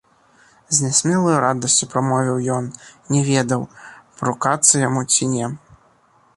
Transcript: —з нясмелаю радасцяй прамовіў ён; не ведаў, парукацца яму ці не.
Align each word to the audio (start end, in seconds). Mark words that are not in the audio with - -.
—з 0.77 0.85
нясмелаю 0.85 1.35
радасцяй 1.43 1.89
прамовіў 1.91 2.37
ён; 2.55 2.71
не 3.17 3.21
ведаў, 3.29 3.69
парукацца 4.17 4.85
яму 4.89 5.09
ці 5.15 5.33
не. 5.35 5.55